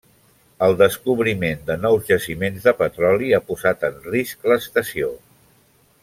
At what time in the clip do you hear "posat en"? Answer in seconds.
3.53-3.99